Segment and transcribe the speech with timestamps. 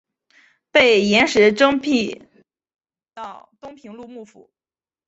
[0.71, 2.25] 被严实征辟
[3.13, 4.49] 到东平路幕府。